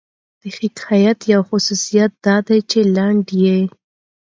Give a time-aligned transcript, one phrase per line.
[0.41, 3.59] د حکایت یو خصوصیت دا دئ، چي لنډ يي.